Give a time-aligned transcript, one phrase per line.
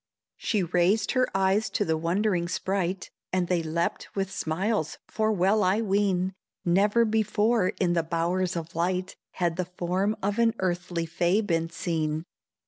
[0.37, 5.61] She raised her eyes to the wondering sprite, And they leapt with smiles, for well
[5.61, 6.33] I ween
[6.65, 11.69] Never before in the bowers of light Had the form of an earthly Fay been
[11.69, 12.25] seen.